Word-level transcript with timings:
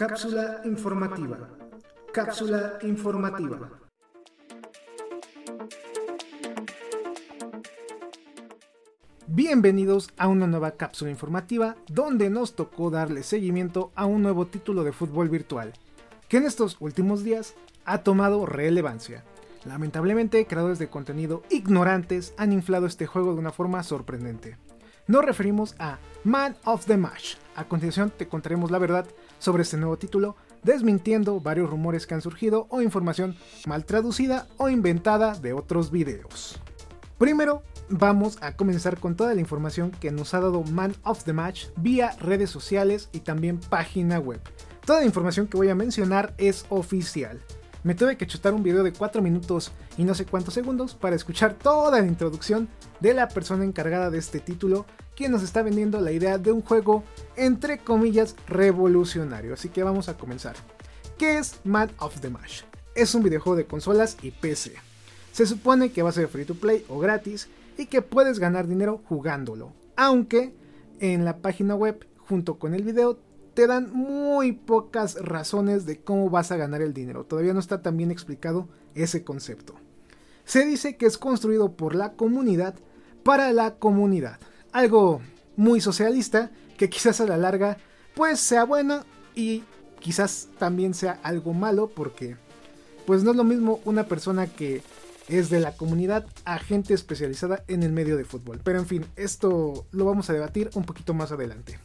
Cápsula 0.00 0.62
informativa. 0.64 1.50
Cápsula 2.12 2.78
informativa. 2.82 3.70
Bienvenidos 9.26 10.10
a 10.16 10.26
una 10.28 10.46
nueva 10.46 10.72
cápsula 10.72 11.10
informativa 11.10 11.76
donde 11.86 12.30
nos 12.30 12.54
tocó 12.54 12.90
darle 12.90 13.22
seguimiento 13.22 13.92
a 13.94 14.06
un 14.06 14.22
nuevo 14.22 14.46
título 14.46 14.84
de 14.84 14.92
fútbol 14.92 15.28
virtual, 15.28 15.72
que 16.28 16.38
en 16.38 16.46
estos 16.46 16.78
últimos 16.80 17.22
días 17.22 17.54
ha 17.84 17.98
tomado 17.98 18.46
relevancia. 18.46 19.22
Lamentablemente, 19.66 20.46
creadores 20.46 20.78
de 20.78 20.88
contenido 20.88 21.42
ignorantes 21.50 22.32
han 22.38 22.52
inflado 22.52 22.86
este 22.86 23.06
juego 23.06 23.34
de 23.34 23.40
una 23.40 23.52
forma 23.52 23.82
sorprendente. 23.82 24.56
Nos 25.06 25.24
referimos 25.24 25.74
a 25.78 25.98
Man 26.24 26.54
of 26.64 26.84
the 26.84 26.98
Match. 26.98 27.36
A 27.56 27.64
continuación 27.64 28.12
te 28.14 28.28
contaremos 28.28 28.70
la 28.70 28.78
verdad 28.78 29.06
sobre 29.38 29.62
este 29.62 29.78
nuevo 29.78 29.96
título, 29.96 30.36
desmintiendo 30.62 31.40
varios 31.40 31.70
rumores 31.70 32.06
que 32.06 32.12
han 32.12 32.20
surgido 32.20 32.66
o 32.68 32.82
información 32.82 33.36
mal 33.66 33.86
traducida 33.86 34.46
o 34.58 34.68
inventada 34.68 35.34
de 35.34 35.54
otros 35.54 35.90
videos. 35.90 36.60
Primero, 37.16 37.62
vamos 37.88 38.36
a 38.42 38.54
comenzar 38.54 39.00
con 39.00 39.16
toda 39.16 39.34
la 39.34 39.40
información 39.40 39.92
que 39.92 40.10
nos 40.10 40.34
ha 40.34 40.40
dado 40.40 40.62
Man 40.62 40.94
of 41.04 41.24
the 41.24 41.32
Match 41.32 41.66
vía 41.76 42.14
redes 42.20 42.50
sociales 42.50 43.08
y 43.12 43.20
también 43.20 43.58
página 43.58 44.18
web. 44.18 44.40
Toda 44.84 45.00
la 45.00 45.06
información 45.06 45.46
que 45.46 45.56
voy 45.56 45.70
a 45.70 45.74
mencionar 45.74 46.34
es 46.36 46.66
oficial. 46.68 47.40
Me 47.82 47.94
tuve 47.94 48.18
que 48.18 48.26
chutar 48.26 48.52
un 48.52 48.62
video 48.62 48.82
de 48.82 48.92
4 48.92 49.22
minutos 49.22 49.72
y 49.96 50.04
no 50.04 50.14
sé 50.14 50.26
cuántos 50.26 50.52
segundos 50.52 50.94
para 50.94 51.16
escuchar 51.16 51.54
toda 51.54 51.98
la 51.98 52.06
introducción 52.06 52.68
de 53.00 53.14
la 53.14 53.28
persona 53.28 53.64
encargada 53.64 54.10
de 54.10 54.18
este 54.18 54.38
título, 54.38 54.84
quien 55.20 55.32
nos 55.32 55.42
está 55.42 55.60
vendiendo 55.60 56.00
la 56.00 56.12
idea 56.12 56.38
de 56.38 56.50
un 56.50 56.62
juego 56.62 57.04
entre 57.36 57.76
comillas 57.76 58.34
revolucionario. 58.46 59.52
Así 59.52 59.68
que 59.68 59.82
vamos 59.82 60.08
a 60.08 60.16
comenzar. 60.16 60.56
¿Qué 61.18 61.36
es 61.36 61.60
Man 61.62 61.90
of 61.98 62.18
the 62.20 62.30
Match? 62.30 62.62
Es 62.94 63.14
un 63.14 63.22
videojuego 63.22 63.54
de 63.54 63.66
consolas 63.66 64.16
y 64.22 64.30
PC. 64.30 64.72
Se 65.32 65.44
supone 65.44 65.92
que 65.92 66.02
va 66.02 66.08
a 66.08 66.12
ser 66.12 66.28
free 66.28 66.46
to 66.46 66.54
play 66.54 66.86
o 66.88 66.98
gratis 66.98 67.50
y 67.76 67.84
que 67.84 68.00
puedes 68.00 68.38
ganar 68.38 68.66
dinero 68.66 69.02
jugándolo. 69.10 69.74
Aunque 69.94 70.54
en 71.00 71.26
la 71.26 71.36
página 71.36 71.74
web 71.74 72.06
junto 72.16 72.58
con 72.58 72.72
el 72.74 72.82
video 72.82 73.18
te 73.52 73.66
dan 73.66 73.92
muy 73.92 74.52
pocas 74.52 75.16
razones 75.16 75.84
de 75.84 76.00
cómo 76.00 76.30
vas 76.30 76.50
a 76.50 76.56
ganar 76.56 76.80
el 76.80 76.94
dinero. 76.94 77.24
Todavía 77.24 77.52
no 77.52 77.60
está 77.60 77.82
tan 77.82 77.98
bien 77.98 78.10
explicado 78.10 78.68
ese 78.94 79.22
concepto. 79.22 79.74
Se 80.46 80.64
dice 80.64 80.96
que 80.96 81.04
es 81.04 81.18
construido 81.18 81.76
por 81.76 81.94
la 81.94 82.14
comunidad 82.14 82.74
para 83.22 83.52
la 83.52 83.74
comunidad. 83.74 84.40
Algo 84.72 85.20
muy 85.56 85.80
socialista 85.80 86.50
que 86.78 86.88
quizás 86.88 87.20
a 87.20 87.26
la 87.26 87.36
larga 87.36 87.76
pues 88.14 88.40
sea 88.40 88.64
bueno 88.64 89.04
y 89.34 89.64
quizás 90.00 90.48
también 90.58 90.94
sea 90.94 91.18
algo 91.22 91.52
malo 91.52 91.90
porque 91.94 92.36
pues 93.06 93.22
no 93.22 93.32
es 93.32 93.36
lo 93.36 93.44
mismo 93.44 93.80
una 93.84 94.04
persona 94.04 94.46
que 94.46 94.82
es 95.28 95.50
de 95.50 95.60
la 95.60 95.76
comunidad 95.76 96.26
a 96.44 96.58
gente 96.58 96.94
especializada 96.94 97.64
en 97.68 97.82
el 97.82 97.92
medio 97.92 98.16
de 98.16 98.24
fútbol. 98.24 98.60
Pero 98.62 98.78
en 98.78 98.86
fin, 98.86 99.06
esto 99.16 99.86
lo 99.92 100.04
vamos 100.04 100.28
a 100.28 100.32
debatir 100.32 100.70
un 100.74 100.84
poquito 100.84 101.14
más 101.14 101.32
adelante. 101.32 101.78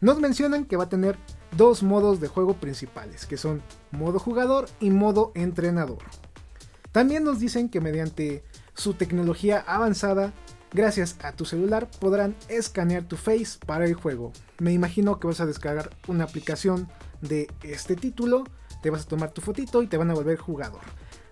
Nos 0.00 0.20
mencionan 0.20 0.64
que 0.64 0.76
va 0.76 0.84
a 0.84 0.88
tener 0.88 1.16
dos 1.56 1.82
modos 1.82 2.20
de 2.20 2.28
juego 2.28 2.54
principales, 2.54 3.26
que 3.26 3.36
son 3.36 3.62
modo 3.90 4.18
jugador 4.18 4.68
y 4.80 4.90
modo 4.90 5.32
entrenador. 5.34 5.98
También 6.92 7.24
nos 7.24 7.40
dicen 7.40 7.68
que 7.68 7.80
mediante 7.80 8.42
su 8.74 8.94
tecnología 8.94 9.64
avanzada, 9.66 10.32
gracias 10.72 11.16
a 11.22 11.32
tu 11.32 11.44
celular 11.44 11.88
podrán 12.00 12.34
escanear 12.48 13.04
tu 13.04 13.16
face 13.16 13.58
para 13.64 13.84
el 13.84 13.94
juego. 13.94 14.32
Me 14.58 14.72
imagino 14.72 15.18
que 15.18 15.26
vas 15.26 15.40
a 15.40 15.46
descargar 15.46 15.90
una 16.08 16.24
aplicación 16.24 16.88
de 17.20 17.48
este 17.62 17.96
título, 17.96 18.44
te 18.82 18.90
vas 18.90 19.02
a 19.02 19.08
tomar 19.08 19.32
tu 19.32 19.40
fotito 19.40 19.82
y 19.82 19.86
te 19.86 19.96
van 19.96 20.10
a 20.10 20.14
volver 20.14 20.38
jugador. 20.38 20.80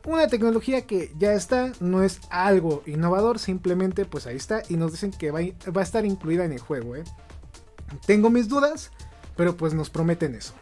Una 0.06 0.28
tecnología 0.28 0.86
que 0.86 1.12
ya 1.18 1.32
está, 1.32 1.72
no 1.80 2.02
es 2.02 2.20
algo 2.28 2.82
innovador, 2.86 3.38
simplemente 3.38 4.04
pues 4.04 4.26
ahí 4.26 4.36
está 4.36 4.62
y 4.68 4.76
nos 4.76 4.92
dicen 4.92 5.10
que 5.10 5.30
va, 5.30 5.40
a 5.40 5.82
estar 5.82 6.04
incluida 6.04 6.44
en 6.44 6.52
el 6.52 6.60
juego. 6.60 6.96
¿eh? 6.96 7.04
Tengo 8.06 8.28
mis 8.28 8.48
dudas, 8.48 8.90
pero 9.36 9.56
pues 9.56 9.72
nos 9.72 9.88
prometen 9.88 10.34
eso. 10.34 10.52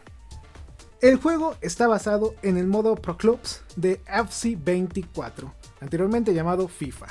El 1.01 1.17
juego 1.17 1.57
está 1.61 1.89
basado 1.89 2.37
en 2.43 2.57
el 2.57 2.69
modo 2.69 2.95
Pro 2.95 3.17
Clubs 3.17 3.63
de 3.75 4.01
FC 4.07 4.57
24, 4.57 5.53
anteriormente 5.81 6.33
llamado 6.33 6.69
FIFA. 6.69 7.07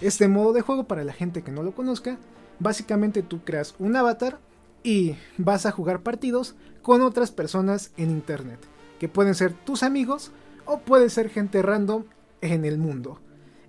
Este 0.00 0.28
modo 0.28 0.52
de 0.52 0.62
juego, 0.62 0.84
para 0.84 1.04
la 1.04 1.12
gente 1.12 1.42
que 1.42 1.52
no 1.52 1.62
lo 1.62 1.72
conozca, 1.72 2.16
básicamente 2.58 3.22
tú 3.22 3.40
creas 3.44 3.74
un 3.78 3.96
avatar 3.96 4.38
y 4.82 5.16
vas 5.36 5.66
a 5.66 5.72
jugar 5.72 6.02
partidos 6.02 6.54
con 6.82 7.02
otras 7.02 7.30
personas 7.30 7.92
en 7.98 8.10
internet, 8.10 8.58
que 8.98 9.08
pueden 9.08 9.34
ser 9.34 9.52
tus 9.52 9.82
amigos 9.82 10.30
o 10.64 10.78
puede 10.78 11.10
ser 11.10 11.28
gente 11.28 11.60
random 11.60 12.04
en 12.40 12.64
el 12.64 12.78
mundo. 12.78 13.20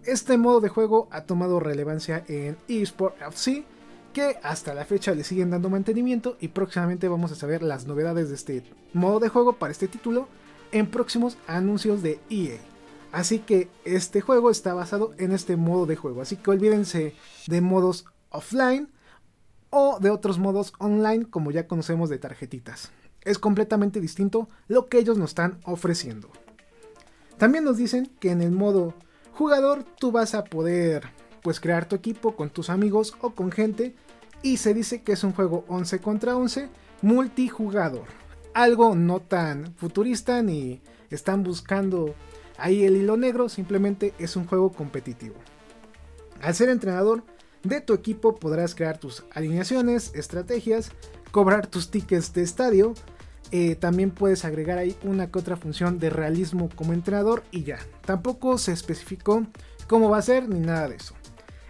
Este 0.05 0.37
modo 0.37 0.61
de 0.61 0.69
juego 0.69 1.09
ha 1.11 1.23
tomado 1.25 1.59
relevancia 1.59 2.23
en 2.27 2.57
eSport 2.67 3.21
FC 3.21 3.65
que 4.13 4.37
hasta 4.41 4.73
la 4.73 4.85
fecha 4.85 5.13
le 5.13 5.23
siguen 5.23 5.51
dando 5.51 5.69
mantenimiento 5.69 6.37
y 6.39 6.49
próximamente 6.49 7.07
vamos 7.07 7.31
a 7.31 7.35
saber 7.35 7.61
las 7.61 7.87
novedades 7.87 8.29
de 8.29 8.35
este 8.35 8.63
modo 8.93 9.19
de 9.19 9.29
juego 9.29 9.53
para 9.53 9.71
este 9.71 9.87
título 9.87 10.27
en 10.71 10.87
próximos 10.87 11.37
anuncios 11.47 12.01
de 12.01 12.19
EA. 12.29 12.70
Así 13.11 13.39
que 13.39 13.69
este 13.83 14.21
juego 14.21 14.49
está 14.49 14.73
basado 14.73 15.13
en 15.17 15.31
este 15.31 15.57
modo 15.57 15.85
de 15.85 15.95
juego, 15.95 16.21
así 16.21 16.37
que 16.37 16.49
olvídense 16.49 17.13
de 17.47 17.61
modos 17.61 18.05
offline 18.29 18.89
o 19.69 19.99
de 19.99 20.09
otros 20.09 20.39
modos 20.39 20.73
online 20.79 21.25
como 21.25 21.51
ya 21.51 21.67
conocemos 21.67 22.09
de 22.09 22.19
tarjetitas. 22.19 22.91
Es 23.21 23.37
completamente 23.37 23.99
distinto 23.99 24.49
lo 24.67 24.87
que 24.87 24.97
ellos 24.97 25.17
nos 25.17 25.31
están 25.31 25.59
ofreciendo. 25.63 26.29
También 27.37 27.63
nos 27.63 27.77
dicen 27.77 28.11
que 28.19 28.31
en 28.31 28.41
el 28.41 28.51
modo 28.51 28.93
jugador 29.33 29.83
tú 29.83 30.11
vas 30.11 30.33
a 30.33 30.43
poder 30.43 31.03
pues 31.41 31.59
crear 31.59 31.87
tu 31.87 31.95
equipo 31.95 32.35
con 32.35 32.49
tus 32.49 32.69
amigos 32.69 33.15
o 33.21 33.31
con 33.31 33.51
gente 33.51 33.95
y 34.41 34.57
se 34.57 34.73
dice 34.73 35.01
que 35.01 35.13
es 35.13 35.23
un 35.23 35.33
juego 35.33 35.65
11 35.67 35.99
contra 35.99 36.35
11 36.35 36.69
multijugador. 37.01 38.05
Algo 38.53 38.95
no 38.95 39.19
tan 39.19 39.73
futurista 39.75 40.41
ni 40.41 40.81
están 41.09 41.43
buscando 41.43 42.15
ahí 42.61 42.85
el 42.85 42.95
hilo 42.95 43.17
negro, 43.17 43.49
simplemente 43.49 44.13
es 44.19 44.35
un 44.35 44.45
juego 44.45 44.71
competitivo. 44.71 45.35
Al 46.41 46.55
ser 46.55 46.69
entrenador 46.69 47.23
de 47.63 47.81
tu 47.81 47.93
equipo 47.93 48.35
podrás 48.35 48.75
crear 48.75 48.97
tus 48.97 49.23
alineaciones, 49.31 50.11
estrategias, 50.15 50.91
cobrar 51.31 51.67
tus 51.67 51.91
tickets 51.91 52.33
de 52.33 52.43
estadio, 52.43 52.93
eh, 53.51 53.75
también 53.75 54.11
puedes 54.11 54.45
agregar 54.45 54.77
ahí 54.77 54.95
una 55.03 55.29
que 55.29 55.39
otra 55.39 55.57
función 55.57 55.99
de 55.99 56.09
realismo 56.09 56.69
como 56.75 56.93
entrenador 56.93 57.43
y 57.51 57.63
ya. 57.63 57.79
Tampoco 58.05 58.57
se 58.57 58.71
especificó 58.71 59.45
cómo 59.87 60.09
va 60.09 60.19
a 60.19 60.23
ser 60.23 60.47
ni 60.47 60.59
nada 60.59 60.87
de 60.87 60.95
eso. 60.95 61.15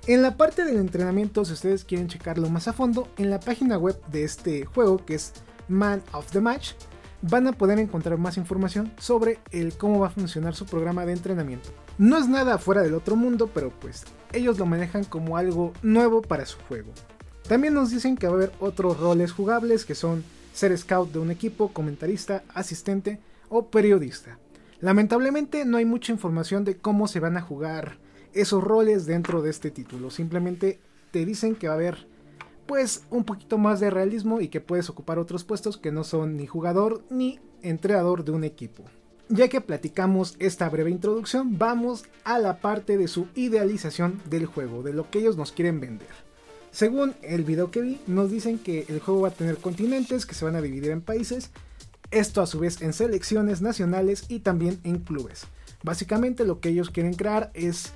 En 0.07 0.21
la 0.21 0.35
parte 0.37 0.63
del 0.63 0.77
entrenamiento, 0.77 1.45
si 1.45 1.53
ustedes 1.53 1.83
quieren 1.83 2.07
checarlo 2.07 2.49
más 2.49 2.67
a 2.67 2.73
fondo, 2.73 3.07
en 3.17 3.29
la 3.29 3.39
página 3.39 3.77
web 3.77 3.99
de 4.11 4.23
este 4.23 4.65
juego, 4.65 5.03
que 5.05 5.15
es 5.15 5.33
Man 5.67 6.03
of 6.11 6.31
the 6.31 6.41
Match, 6.41 6.71
van 7.21 7.47
a 7.47 7.53
poder 7.53 7.79
encontrar 7.79 8.17
más 8.17 8.37
información 8.37 8.91
sobre 8.97 9.39
el 9.51 9.77
cómo 9.77 9.99
va 9.99 10.07
a 10.07 10.11
funcionar 10.11 10.55
su 10.55 10.65
programa 10.65 11.05
de 11.05 11.13
entrenamiento. 11.13 11.69
No 11.97 12.17
es 12.17 12.27
nada 12.27 12.57
fuera 12.57 12.81
del 12.81 12.95
otro 12.95 13.15
mundo, 13.15 13.49
pero 13.53 13.69
pues 13.69 14.05
ellos 14.33 14.57
lo 14.57 14.65
manejan 14.65 15.03
como 15.03 15.37
algo 15.37 15.73
nuevo 15.83 16.21
para 16.21 16.45
su 16.45 16.57
juego. 16.67 16.91
También 17.47 17.73
nos 17.73 17.91
dicen 17.91 18.15
que 18.15 18.27
va 18.27 18.33
a 18.33 18.35
haber 18.37 18.51
otros 18.59 18.99
roles 18.99 19.31
jugables 19.31 19.85
que 19.85 19.95
son 19.95 20.23
ser 20.53 20.77
scout 20.77 21.11
de 21.11 21.19
un 21.19 21.31
equipo, 21.31 21.73
comentarista, 21.73 22.43
asistente 22.53 23.19
o 23.49 23.67
periodista. 23.67 24.39
Lamentablemente 24.79 25.65
no 25.65 25.77
hay 25.77 25.85
mucha 25.85 26.11
información 26.11 26.63
de 26.63 26.77
cómo 26.77 27.07
se 27.07 27.19
van 27.19 27.37
a 27.37 27.41
jugar 27.41 27.97
esos 28.33 28.63
roles 28.63 29.05
dentro 29.05 29.41
de 29.41 29.49
este 29.49 29.69
título. 29.69 30.09
Simplemente 30.09 30.79
te 31.11 31.25
dicen 31.25 31.55
que 31.55 31.67
va 31.67 31.73
a 31.73 31.77
haber 31.77 32.07
pues 32.65 33.03
un 33.09 33.23
poquito 33.23 33.57
más 33.57 33.79
de 33.79 33.89
realismo 33.89 34.41
y 34.41 34.47
que 34.47 34.61
puedes 34.61 34.89
ocupar 34.89 35.19
otros 35.19 35.43
puestos 35.43 35.77
que 35.77 35.91
no 35.91 36.03
son 36.03 36.37
ni 36.37 36.47
jugador 36.47 37.03
ni 37.09 37.39
entrenador 37.61 38.23
de 38.23 38.31
un 38.31 38.43
equipo. 38.43 38.83
Ya 39.29 39.47
que 39.47 39.61
platicamos 39.61 40.35
esta 40.39 40.67
breve 40.67 40.91
introducción, 40.91 41.57
vamos 41.57 42.03
a 42.25 42.37
la 42.37 42.59
parte 42.59 42.97
de 42.97 43.07
su 43.07 43.27
idealización 43.35 44.21
del 44.29 44.45
juego, 44.45 44.83
de 44.83 44.93
lo 44.93 45.09
que 45.09 45.19
ellos 45.19 45.37
nos 45.37 45.53
quieren 45.53 45.79
vender. 45.79 46.09
Según 46.71 47.15
el 47.21 47.43
video 47.43 47.71
que 47.71 47.81
vi, 47.81 48.01
nos 48.07 48.31
dicen 48.31 48.59
que 48.59 48.85
el 48.89 48.99
juego 48.99 49.21
va 49.21 49.29
a 49.29 49.33
tener 49.33 49.57
continentes 49.57 50.25
que 50.25 50.35
se 50.35 50.45
van 50.45 50.55
a 50.55 50.61
dividir 50.61 50.91
en 50.91 51.01
países, 51.01 51.51
esto 52.11 52.41
a 52.41 52.47
su 52.47 52.59
vez 52.59 52.81
en 52.81 52.93
selecciones 52.93 53.61
nacionales 53.61 54.25
y 54.27 54.39
también 54.39 54.79
en 54.83 54.99
clubes. 54.99 55.47
Básicamente 55.83 56.45
lo 56.45 56.59
que 56.59 56.69
ellos 56.69 56.89
quieren 56.89 57.13
crear 57.13 57.51
es 57.53 57.93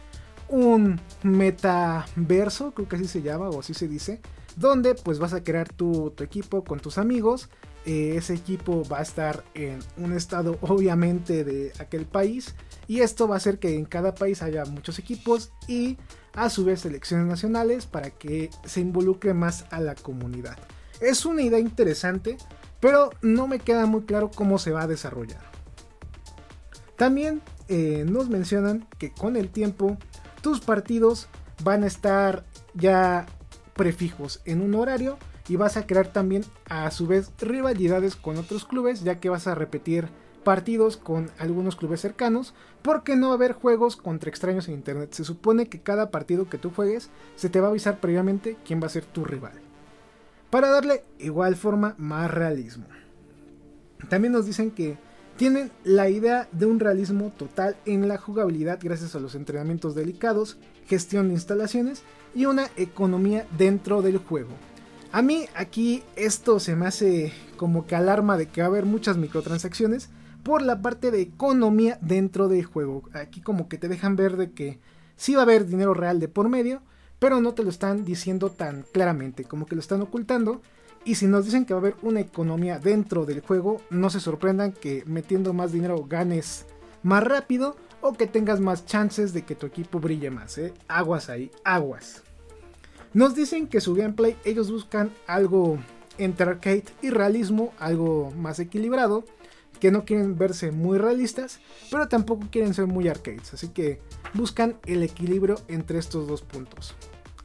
un 0.47 0.99
metaverso, 1.23 2.71
creo 2.73 2.87
que 2.87 2.95
así 2.95 3.07
se 3.07 3.21
llama 3.21 3.49
o 3.49 3.59
así 3.59 3.73
se 3.73 3.87
dice, 3.87 4.21
donde 4.55 4.95
pues 4.95 5.19
vas 5.19 5.33
a 5.33 5.43
crear 5.43 5.71
tu, 5.71 6.13
equipo 6.19 6.63
con 6.63 6.79
tus 6.79 6.97
amigos. 6.97 7.49
Eh, 7.85 8.15
ese 8.15 8.33
equipo 8.33 8.83
va 8.85 8.99
a 8.99 9.01
estar 9.03 9.43
en 9.53 9.79
un 9.97 10.13
estado 10.13 10.57
obviamente 10.61 11.43
de 11.43 11.71
aquel 11.79 12.05
país 12.05 12.55
y 12.87 13.01
esto 13.01 13.27
va 13.27 13.35
a 13.35 13.37
hacer 13.37 13.59
que 13.59 13.75
en 13.75 13.85
cada 13.85 14.15
país 14.15 14.41
haya 14.41 14.65
muchos 14.65 14.97
equipos 14.97 15.51
y 15.67 15.97
a 16.33 16.49
su 16.49 16.65
vez 16.65 16.81
selecciones 16.81 17.27
nacionales 17.27 17.85
para 17.85 18.09
que 18.09 18.49
se 18.65 18.81
involucre 18.81 19.33
más 19.33 19.65
a 19.69 19.79
la 19.79 19.95
comunidad. 19.95 20.57
Es 20.99 21.25
una 21.25 21.41
idea 21.41 21.59
interesante, 21.59 22.37
pero 22.79 23.11
no 23.21 23.47
me 23.47 23.59
queda 23.59 23.85
muy 23.85 24.01
claro 24.03 24.31
cómo 24.33 24.57
se 24.57 24.71
va 24.71 24.83
a 24.83 24.87
desarrollar. 24.87 25.41
También 26.95 27.41
eh, 27.67 28.05
nos 28.07 28.29
mencionan 28.29 28.87
que 28.97 29.11
con 29.11 29.35
el 29.35 29.49
tiempo 29.49 29.97
tus 30.41 30.61
partidos 30.61 31.27
van 31.63 31.83
a 31.83 31.87
estar 31.87 32.45
ya 32.73 33.25
prefijos 33.75 34.41
en 34.45 34.61
un 34.61 34.73
horario 34.73 35.17
y 35.47 35.57
vas 35.57 35.77
a 35.77 35.85
crear 35.85 36.07
también 36.07 36.43
a 36.69 36.89
su 36.91 37.05
vez 37.05 37.31
rivalidades 37.39 38.15
con 38.15 38.37
otros 38.37 38.65
clubes 38.65 39.03
ya 39.03 39.19
que 39.19 39.29
vas 39.29 39.47
a 39.47 39.55
repetir 39.55 40.07
partidos 40.43 40.95
con 40.95 41.29
algunos 41.37 41.75
clubes 41.75 41.99
cercanos 41.99 42.53
porque 42.81 43.15
no 43.15 43.27
va 43.27 43.33
a 43.33 43.35
haber 43.35 43.53
juegos 43.53 43.97
contra 43.97 44.29
extraños 44.29 44.67
en 44.67 44.75
internet. 44.75 45.11
Se 45.11 45.25
supone 45.25 45.67
que 45.67 45.81
cada 45.81 46.11
partido 46.11 46.47
que 46.47 46.57
tú 46.57 46.71
juegues 46.73 47.09
se 47.35 47.49
te 47.49 47.59
va 47.59 47.67
a 47.67 47.69
avisar 47.71 47.99
previamente 47.99 48.55
quién 48.65 48.81
va 48.81 48.85
a 48.85 48.89
ser 48.91 49.05
tu 49.05 49.25
rival. 49.25 49.59
Para 50.49 50.69
darle 50.69 51.03
igual 51.19 51.55
forma 51.55 51.95
más 51.97 52.31
realismo. 52.31 52.85
También 54.07 54.33
nos 54.33 54.45
dicen 54.45 54.71
que 54.71 54.97
tienen 55.37 55.71
la 55.83 56.09
idea 56.09 56.47
de 56.51 56.65
un 56.65 56.79
realismo 56.79 57.31
total 57.37 57.75
en 57.85 58.07
la 58.07 58.17
jugabilidad 58.17 58.79
gracias 58.81 59.15
a 59.15 59.19
los 59.19 59.35
entrenamientos 59.35 59.95
delicados, 59.95 60.57
gestión 60.87 61.27
de 61.27 61.33
instalaciones 61.33 62.03
y 62.33 62.45
una 62.45 62.67
economía 62.77 63.45
dentro 63.57 64.01
del 64.01 64.17
juego. 64.17 64.51
A 65.11 65.21
mí 65.21 65.45
aquí 65.55 66.03
esto 66.15 66.59
se 66.59 66.75
me 66.75 66.87
hace 66.87 67.33
como 67.57 67.85
que 67.85 67.95
alarma 67.95 68.37
de 68.37 68.47
que 68.47 68.61
va 68.61 68.67
a 68.67 68.69
haber 68.69 68.85
muchas 68.85 69.17
microtransacciones 69.17 70.09
por 70.43 70.61
la 70.61 70.81
parte 70.81 71.11
de 71.11 71.21
economía 71.21 71.97
dentro 72.01 72.47
del 72.47 72.65
juego. 72.65 73.03
Aquí 73.13 73.41
como 73.41 73.67
que 73.67 73.77
te 73.77 73.87
dejan 73.87 74.15
ver 74.15 74.37
de 74.37 74.51
que 74.51 74.79
sí 75.15 75.33
va 75.33 75.41
a 75.41 75.43
haber 75.43 75.65
dinero 75.65 75.93
real 75.93 76.19
de 76.19 76.27
por 76.27 76.49
medio, 76.49 76.81
pero 77.19 77.41
no 77.41 77.53
te 77.53 77.63
lo 77.63 77.69
están 77.69 78.05
diciendo 78.05 78.51
tan 78.51 78.83
claramente, 78.93 79.45
como 79.45 79.65
que 79.65 79.75
lo 79.75 79.81
están 79.81 80.01
ocultando. 80.01 80.61
Y 81.05 81.15
si 81.15 81.27
nos 81.27 81.45
dicen 81.45 81.65
que 81.65 81.73
va 81.73 81.79
a 81.79 81.81
haber 81.83 81.95
una 82.01 82.19
economía 82.19 82.79
dentro 82.79 83.25
del 83.25 83.41
juego, 83.41 83.79
no 83.91 84.09
se 84.09 84.19
sorprendan 84.19 84.73
que 84.73 85.03
metiendo 85.05 85.53
más 85.53 85.71
dinero 85.71 86.03
ganes 86.09 86.65
más 87.03 87.23
rápido 87.23 87.77
o 88.01 88.13
que 88.13 88.25
tengas 88.25 88.59
más 88.59 88.85
chances 88.85 89.31
de 89.31 89.43
que 89.43 89.53
tu 89.53 89.67
equipo 89.67 89.99
brille 89.99 90.31
más. 90.31 90.57
¿eh? 90.57 90.73
Aguas 90.87 91.29
ahí, 91.29 91.51
aguas. 91.63 92.23
Nos 93.13 93.35
dicen 93.35 93.67
que 93.67 93.81
su 93.81 93.93
gameplay 93.93 94.35
ellos 94.43 94.71
buscan 94.71 95.11
algo 95.27 95.77
entre 96.17 96.49
arcade 96.49 96.85
y 97.03 97.11
realismo, 97.11 97.71
algo 97.77 98.31
más 98.31 98.59
equilibrado, 98.59 99.23
que 99.79 99.91
no 99.91 100.05
quieren 100.05 100.37
verse 100.37 100.71
muy 100.71 100.97
realistas, 100.97 101.59
pero 101.91 102.07
tampoco 102.07 102.47
quieren 102.49 102.73
ser 102.73 102.87
muy 102.87 103.07
arcades, 103.07 103.53
así 103.53 103.69
que 103.69 103.99
buscan 104.33 104.77
el 104.85 105.03
equilibrio 105.03 105.55
entre 105.67 105.99
estos 105.99 106.27
dos 106.27 106.41
puntos. 106.41 106.95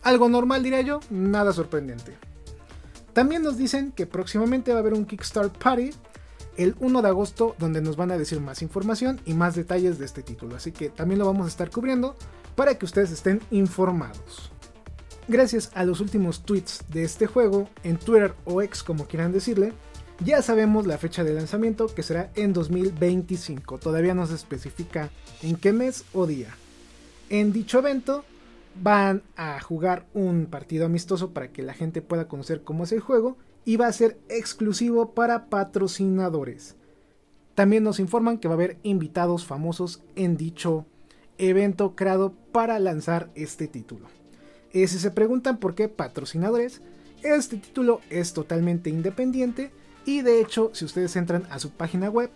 Algo 0.03 0.29
normal 0.29 0.63
diría 0.63 0.81
yo, 0.81 1.01
nada 1.11 1.53
sorprendente. 1.53 2.30
También 3.13 3.43
nos 3.43 3.57
dicen 3.57 3.93
que 3.93 4.07
próximamente 4.07 4.73
va 4.73 4.79
a 4.79 4.81
haber 4.81 4.95
un 4.95 5.05
Kickstarter 5.05 5.59
Party 5.59 5.91
el 6.57 6.77
1 6.79 7.03
de 7.03 7.09
agosto 7.09 7.55
donde 7.59 7.81
nos 7.81 7.97
van 7.97 8.11
a 8.11 8.19
decir 8.19 8.41
más 8.41 8.63
información 8.63 9.21
y 9.25 9.35
más 9.35 9.55
detalles 9.55 9.99
de 9.99 10.05
este 10.05 10.23
título, 10.23 10.57
así 10.57 10.73
que 10.73 10.91
también 10.91 11.19
lo 11.19 11.27
vamos 11.27 11.47
a 11.47 11.49
estar 11.49 11.71
cubriendo 11.71 12.17
para 12.55 12.77
que 12.77 12.85
ustedes 12.85 13.11
estén 13.11 13.41
informados. 13.51 14.51
Gracias 15.29 15.71
a 15.75 15.85
los 15.85 16.01
últimos 16.01 16.43
tweets 16.43 16.85
de 16.89 17.05
este 17.05 17.27
juego, 17.27 17.69
en 17.85 17.97
Twitter 17.97 18.35
o 18.45 18.63
X 18.63 18.83
como 18.83 19.07
quieran 19.07 19.33
decirle, 19.33 19.73
ya 20.25 20.43
sabemos 20.43 20.87
la 20.87 20.99
fecha 20.99 21.25
de 21.25 21.33
lanzamiento 21.33 21.87
que 21.87 22.03
será 22.03 22.31
en 22.35 22.53
2025. 22.53 23.79
Todavía 23.79 24.13
no 24.13 24.27
se 24.27 24.35
especifica 24.35 25.11
en 25.43 25.57
qué 25.57 25.73
mes 25.73 26.05
o 26.13 26.27
día. 26.27 26.55
En 27.31 27.53
dicho 27.53 27.79
evento 27.79 28.25
van 28.75 29.23
a 29.37 29.61
jugar 29.61 30.07
un 30.15 30.47
partido 30.47 30.87
amistoso 30.87 31.31
para 31.33 31.49
que 31.53 31.63
la 31.63 31.75
gente 31.75 32.03
pueda 32.03 32.29
conocer 32.29 32.63
cómo 32.63 32.85
es 32.85 32.93
el 32.93 33.01
juego 33.01 33.37
y 33.65 33.77
va 33.77 33.87
a 33.87 33.93
ser 33.93 34.19
exclusivo 34.29 35.13
para 35.15 35.47
patrocinadores. 35.47 36.77
También 37.55 37.85
nos 37.85 38.01
informan 38.01 38.39
que 38.39 38.49
va 38.49 38.55
a 38.55 38.57
haber 38.57 38.79
invitados 38.83 39.45
famosos 39.45 40.03
en 40.17 40.37
dicho 40.37 40.87
evento 41.39 41.95
creado 41.97 42.33
para 42.53 42.79
lanzar 42.79 43.31
este 43.35 43.67
título. 43.67 44.09
Y 44.73 44.87
si 44.87 44.99
se 44.99 45.11
preguntan 45.11 45.59
por 45.59 45.75
qué 45.75 45.89
patrocinadores, 45.89 46.81
este 47.23 47.57
título 47.57 48.01
es 48.09 48.33
totalmente 48.33 48.89
independiente 48.89 49.71
y 50.05 50.23
de 50.23 50.41
hecho 50.41 50.71
si 50.73 50.85
ustedes 50.85 51.17
entran 51.17 51.47
a 51.51 51.59
su 51.59 51.71
página 51.71 52.09
web 52.09 52.31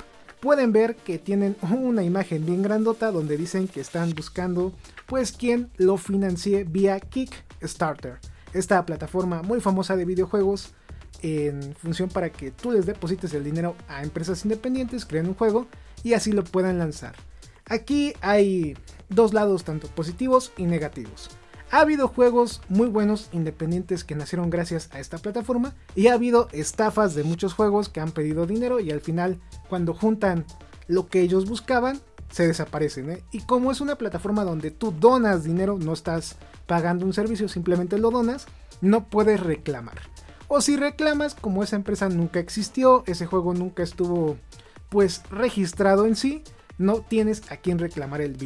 pueden 0.44 0.72
ver 0.72 0.94
que 0.94 1.18
tienen 1.18 1.56
una 1.72 2.02
imagen 2.02 2.44
bien 2.44 2.60
grandota 2.60 3.10
donde 3.10 3.38
dicen 3.38 3.66
que 3.66 3.80
están 3.80 4.14
buscando 4.14 4.74
pues 5.06 5.32
quien 5.32 5.70
lo 5.78 5.96
financie 5.96 6.64
vía 6.64 7.00
Kickstarter, 7.00 8.18
esta 8.52 8.84
plataforma 8.84 9.40
muy 9.40 9.62
famosa 9.62 9.96
de 9.96 10.04
videojuegos 10.04 10.74
en 11.22 11.74
función 11.76 12.10
para 12.10 12.28
que 12.30 12.50
tú 12.50 12.72
les 12.72 12.84
deposites 12.84 13.32
el 13.32 13.42
dinero 13.42 13.74
a 13.88 14.02
empresas 14.02 14.44
independientes, 14.44 15.06
creen 15.06 15.28
un 15.28 15.34
juego 15.34 15.66
y 16.02 16.12
así 16.12 16.30
lo 16.30 16.44
puedan 16.44 16.78
lanzar. 16.78 17.14
Aquí 17.64 18.12
hay 18.20 18.76
dos 19.08 19.32
lados 19.32 19.64
tanto 19.64 19.88
positivos 19.88 20.52
y 20.58 20.66
negativos. 20.66 21.30
Ha 21.74 21.80
habido 21.80 22.06
juegos 22.06 22.60
muy 22.68 22.86
buenos 22.86 23.30
independientes 23.32 24.04
que 24.04 24.14
nacieron 24.14 24.48
gracias 24.48 24.88
a 24.92 25.00
esta 25.00 25.18
plataforma 25.18 25.74
y 25.96 26.06
ha 26.06 26.14
habido 26.14 26.46
estafas 26.52 27.16
de 27.16 27.24
muchos 27.24 27.52
juegos 27.52 27.88
que 27.88 27.98
han 27.98 28.12
pedido 28.12 28.46
dinero 28.46 28.78
y 28.78 28.92
al 28.92 29.00
final 29.00 29.40
cuando 29.68 29.92
juntan 29.92 30.44
lo 30.86 31.08
que 31.08 31.20
ellos 31.20 31.48
buscaban 31.48 32.00
se 32.30 32.46
desaparecen. 32.46 33.10
¿eh? 33.10 33.24
Y 33.32 33.40
como 33.40 33.72
es 33.72 33.80
una 33.80 33.96
plataforma 33.96 34.44
donde 34.44 34.70
tú 34.70 34.92
donas 34.92 35.42
dinero, 35.42 35.76
no 35.76 35.94
estás 35.94 36.36
pagando 36.68 37.06
un 37.06 37.12
servicio, 37.12 37.48
simplemente 37.48 37.98
lo 37.98 38.12
donas, 38.12 38.46
no 38.80 39.08
puedes 39.08 39.40
reclamar. 39.40 39.98
O 40.46 40.60
si 40.60 40.76
reclamas, 40.76 41.34
como 41.34 41.64
esa 41.64 41.74
empresa 41.74 42.08
nunca 42.08 42.38
existió, 42.38 43.02
ese 43.08 43.26
juego 43.26 43.52
nunca 43.52 43.82
estuvo 43.82 44.38
pues 44.90 45.22
registrado 45.28 46.06
en 46.06 46.14
sí, 46.14 46.44
no 46.78 47.00
tienes 47.00 47.50
a 47.50 47.56
quien 47.56 47.80
reclamar 47.80 48.20
el 48.20 48.36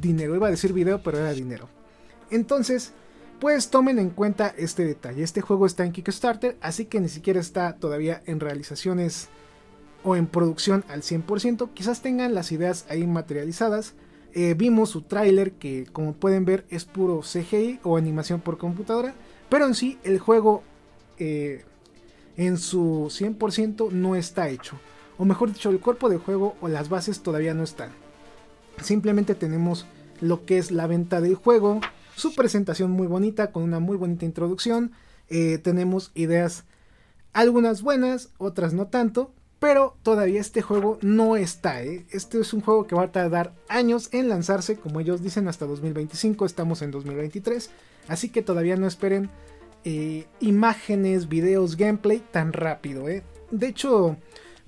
dinero. 0.00 0.34
Iba 0.34 0.46
a 0.46 0.52
decir 0.52 0.72
video, 0.72 1.02
pero 1.02 1.18
era 1.18 1.34
dinero. 1.34 1.75
Entonces, 2.30 2.92
pues 3.40 3.70
tomen 3.70 3.98
en 3.98 4.10
cuenta 4.10 4.54
este 4.56 4.84
detalle. 4.84 5.22
Este 5.22 5.40
juego 5.40 5.66
está 5.66 5.84
en 5.84 5.92
Kickstarter, 5.92 6.56
así 6.60 6.86
que 6.86 7.00
ni 7.00 7.08
siquiera 7.08 7.40
está 7.40 7.76
todavía 7.76 8.22
en 8.26 8.40
realizaciones 8.40 9.28
o 10.04 10.16
en 10.16 10.26
producción 10.26 10.84
al 10.88 11.02
100%. 11.02 11.70
Quizás 11.74 12.02
tengan 12.02 12.34
las 12.34 12.52
ideas 12.52 12.86
ahí 12.88 13.06
materializadas. 13.06 13.94
Eh, 14.32 14.54
vimos 14.56 14.90
su 14.90 15.02
tráiler 15.02 15.52
que 15.52 15.86
como 15.92 16.12
pueden 16.12 16.44
ver 16.44 16.66
es 16.70 16.84
puro 16.84 17.20
CGI 17.20 17.80
o 17.82 17.96
animación 17.96 18.40
por 18.40 18.58
computadora. 18.58 19.14
Pero 19.48 19.66
en 19.66 19.74
sí 19.74 19.98
el 20.04 20.18
juego 20.18 20.62
eh, 21.18 21.64
en 22.36 22.58
su 22.58 23.08
100% 23.10 23.90
no 23.90 24.16
está 24.16 24.48
hecho. 24.48 24.78
O 25.18 25.24
mejor 25.24 25.52
dicho, 25.52 25.70
el 25.70 25.80
cuerpo 25.80 26.08
de 26.08 26.18
juego 26.18 26.56
o 26.60 26.68
las 26.68 26.88
bases 26.88 27.22
todavía 27.22 27.54
no 27.54 27.62
están. 27.62 27.90
Simplemente 28.82 29.34
tenemos 29.34 29.86
lo 30.20 30.44
que 30.44 30.58
es 30.58 30.70
la 30.70 30.86
venta 30.86 31.20
del 31.20 31.34
juego, 31.34 31.80
su 32.16 32.34
presentación 32.34 32.90
muy 32.90 33.06
bonita, 33.06 33.52
con 33.52 33.62
una 33.62 33.78
muy 33.78 33.96
bonita 33.96 34.24
introducción. 34.24 34.92
Eh, 35.28 35.58
tenemos 35.58 36.12
ideas, 36.14 36.64
algunas 37.32 37.82
buenas, 37.82 38.30
otras 38.38 38.72
no 38.72 38.86
tanto. 38.88 39.32
Pero 39.58 39.96
todavía 40.02 40.40
este 40.40 40.60
juego 40.60 40.98
no 41.00 41.36
está. 41.36 41.82
¿eh? 41.82 42.04
Este 42.10 42.40
es 42.40 42.52
un 42.52 42.60
juego 42.60 42.86
que 42.86 42.94
va 42.94 43.04
a 43.04 43.12
tardar 43.12 43.54
años 43.68 44.10
en 44.12 44.28
lanzarse. 44.28 44.76
Como 44.76 45.00
ellos 45.00 45.22
dicen, 45.22 45.48
hasta 45.48 45.64
2025. 45.66 46.44
Estamos 46.44 46.82
en 46.82 46.90
2023. 46.90 47.70
Así 48.08 48.28
que 48.28 48.42
todavía 48.42 48.76
no 48.76 48.86
esperen 48.86 49.30
eh, 49.84 50.26
imágenes, 50.40 51.28
videos, 51.28 51.76
gameplay 51.76 52.22
tan 52.30 52.52
rápido. 52.52 53.06
De 53.06 53.66
hecho, 53.66 54.16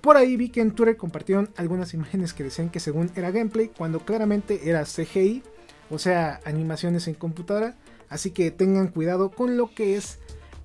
por 0.00 0.16
ahí 0.16 0.36
vi 0.36 0.48
que 0.48 0.60
en 0.62 0.72
Twitter 0.72 0.96
compartieron 0.96 1.50
algunas 1.56 1.92
imágenes 1.92 2.32
que 2.32 2.44
decían 2.44 2.70
que 2.70 2.80
según 2.80 3.10
era 3.14 3.30
gameplay, 3.30 3.68
cuando 3.68 4.00
claramente 4.00 4.70
era 4.70 4.84
CGI 4.84 5.42
o 5.90 5.98
sea, 5.98 6.40
animaciones 6.44 7.08
en 7.08 7.14
computadora. 7.14 7.76
Así 8.08 8.30
que 8.30 8.50
tengan 8.50 8.88
cuidado 8.88 9.30
con 9.30 9.56
lo 9.56 9.74
que 9.74 9.96
es 9.96 10.18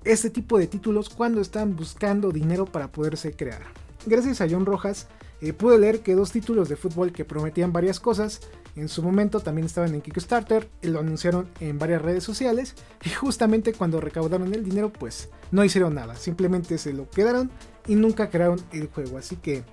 este 0.04 0.30
tipo 0.30 0.58
de 0.58 0.66
títulos 0.66 1.08
cuando 1.08 1.40
están 1.40 1.76
buscando 1.76 2.30
dinero 2.30 2.66
para 2.66 2.88
poderse 2.92 3.32
crear. 3.34 3.62
Gracias 4.06 4.40
a 4.40 4.46
John 4.48 4.66
Rojas 4.66 5.08
eh, 5.40 5.52
pude 5.52 5.78
leer 5.78 6.00
que 6.00 6.14
dos 6.14 6.32
títulos 6.32 6.68
de 6.68 6.76
fútbol 6.76 7.12
que 7.12 7.24
prometían 7.24 7.72
varias 7.72 8.00
cosas 8.00 8.40
en 8.76 8.88
su 8.88 9.02
momento 9.02 9.40
también 9.40 9.66
estaban 9.66 9.94
en 9.94 10.00
Kickstarter, 10.00 10.68
lo 10.82 11.00
anunciaron 11.00 11.48
en 11.60 11.78
varias 11.78 12.02
redes 12.02 12.24
sociales 12.24 12.74
y 13.04 13.10
justamente 13.10 13.72
cuando 13.72 14.00
recaudaron 14.00 14.52
el 14.54 14.64
dinero 14.64 14.92
pues 14.92 15.28
no 15.52 15.64
hicieron 15.64 15.94
nada, 15.94 16.16
simplemente 16.16 16.78
se 16.78 16.92
lo 16.92 17.08
quedaron 17.08 17.50
y 17.86 17.94
nunca 17.94 18.30
crearon 18.30 18.60
el 18.72 18.88
juego. 18.88 19.18
Así 19.18 19.36
que 19.36 19.64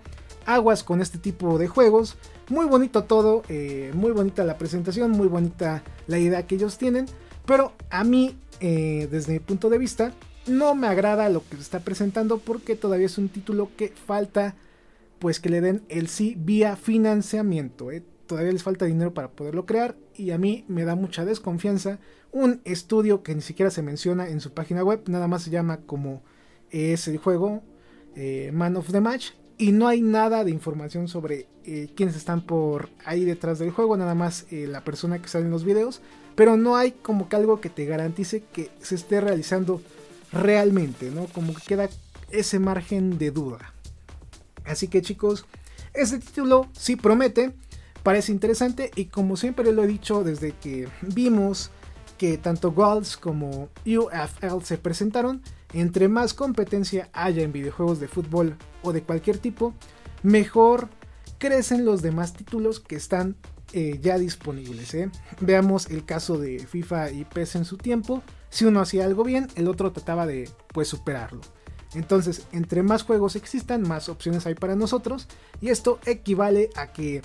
aguas 0.54 0.84
con 0.84 1.02
este 1.02 1.18
tipo 1.18 1.58
de 1.58 1.68
juegos. 1.68 2.18
Muy 2.50 2.66
bonito 2.66 3.04
todo, 3.04 3.44
eh, 3.50 3.92
muy 3.94 4.12
bonita 4.12 4.44
la 4.44 4.58
presentación, 4.58 5.12
muy 5.12 5.28
bonita 5.28 5.84
la 6.08 6.20
idea 6.20 6.46
que 6.46 6.56
ellos 6.56 6.78
tienen. 6.78 7.06
Pero 7.46 7.74
a 7.90 8.04
mí, 8.04 8.38
eh, 8.60 9.08
desde 9.10 9.34
mi 9.34 9.40
punto 9.40 9.70
de 9.70 9.78
vista, 9.78 10.14
no 10.48 10.76
me 10.76 10.88
agrada 10.88 11.30
lo 11.30 11.48
que 11.48 11.56
se 11.56 11.62
está 11.62 11.80
presentando 11.80 12.40
porque 12.40 12.76
todavía 12.76 13.06
es 13.06 13.18
un 13.18 13.30
título 13.30 13.70
que 13.78 13.90
falta 13.90 14.56
pues 15.20 15.40
que 15.40 15.50
le 15.50 15.62
den 15.62 15.84
el 15.88 16.08
sí 16.08 16.36
vía 16.38 16.76
financiamiento. 16.76 17.92
Eh. 17.92 18.04
Todavía 18.26 18.52
les 18.54 18.64
falta 18.64 18.86
dinero 18.86 19.14
para 19.14 19.30
poderlo 19.30 19.66
crear 19.66 19.96
y 20.16 20.32
a 20.32 20.38
mí 20.38 20.64
me 20.68 20.86
da 20.86 20.96
mucha 20.96 21.26
desconfianza 21.26 22.00
un 22.32 22.62
estudio 22.64 23.24
que 23.24 23.36
ni 23.36 23.42
siquiera 23.42 23.70
se 23.72 23.82
menciona 23.82 24.30
en 24.30 24.40
su 24.40 24.54
página 24.54 24.84
web, 24.86 25.02
nada 25.08 25.28
más 25.28 25.44
se 25.44 25.50
llama 25.50 25.82
como 25.86 26.24
es 26.70 27.10
el 27.10 27.18
juego 27.18 27.62
Man 28.54 28.78
of 28.78 28.90
the 28.90 29.02
Match 29.02 29.32
y 29.62 29.74
no 29.74 29.88
hay 29.88 30.02
nada 30.02 30.44
de 30.44 30.50
información 30.50 31.08
sobre 31.08 31.46
eh, 31.66 31.88
quiénes 31.96 32.16
están 32.16 32.42
por 32.42 32.90
ahí 33.06 33.26
detrás 33.26 33.60
del 33.60 33.70
juego, 33.70 33.96
nada 33.96 34.16
más 34.16 34.48
eh, 34.50 34.66
la 34.68 34.84
persona 34.84 35.22
que 35.22 35.28
sale 35.28 35.46
en 35.46 35.52
los 35.52 35.66
videos, 35.66 36.02
pero 36.34 36.58
no 36.58 36.78
hay 36.78 36.94
como 36.94 37.30
que 37.30 37.36
algo 37.36 37.62
que 37.62 37.70
te 37.70 37.86
garantice 37.86 38.42
que 38.52 38.72
se 38.82 38.96
esté 38.96 39.22
realizando 39.22 39.80
realmente, 40.34 41.12
¿no? 41.12 41.28
Como 41.28 41.54
que 41.54 41.62
queda 41.62 41.90
ese 42.32 42.58
margen 42.58 43.20
de 43.20 43.30
duda. 43.30 43.72
Así 44.66 44.88
que 44.88 45.04
chicos, 45.04 45.46
este 45.94 46.18
título 46.18 46.66
sí 46.72 46.96
promete, 46.96 47.54
parece 48.02 48.32
interesante 48.32 48.90
y 48.96 49.06
como 49.06 49.38
siempre 49.38 49.72
lo 49.72 49.84
he 49.84 49.88
dicho 49.88 50.24
desde 50.24 50.54
que 50.54 50.88
vimos 51.04 51.70
que 52.18 52.40
tanto 52.40 52.72
Golds 52.72 53.16
como 53.16 53.70
UFL 53.86 54.64
se 54.64 54.80
presentaron, 54.80 55.44
entre 55.72 56.08
más 56.08 56.34
competencia 56.34 57.10
haya 57.14 57.44
en 57.44 57.52
videojuegos 57.52 58.00
de 58.00 58.08
fútbol 58.08 58.58
o 58.84 58.94
de 58.94 59.04
cualquier 59.04 59.38
tipo, 59.38 59.74
mejor 60.24 60.90
crecen 61.38 61.86
los 61.86 62.02
demás 62.02 62.34
títulos 62.34 62.80
que 62.80 62.96
están 62.96 63.36
eh, 63.74 64.00
ya 64.02 64.18
disponibles. 64.18 64.94
¿eh? 64.94 65.10
Veamos 65.40 65.90
el 65.90 66.06
caso 66.06 66.38
de 66.38 66.60
FIFA 66.60 67.12
y 67.12 67.26
PES 67.26 67.56
en 67.56 67.66
su 67.66 67.78
tiempo. 67.78 68.22
Si 68.50 68.66
uno 68.66 68.82
hacía 68.82 69.06
algo 69.06 69.24
bien, 69.24 69.48
el 69.56 69.68
otro 69.68 69.92
trataba 69.92 70.26
de 70.26 70.50
pues 70.74 70.88
superarlo. 70.90 71.42
Entonces, 71.94 72.46
entre 72.52 72.84
más 72.84 73.04
juegos 73.04 73.36
existan, 73.36 73.82
más 73.82 74.10
opciones 74.10 74.46
hay 74.46 74.56
para 74.56 74.76
nosotros. 74.76 75.28
Y 75.62 75.70
esto 75.70 76.00
equivale 76.06 76.70
a 76.76 76.92
que 76.94 77.22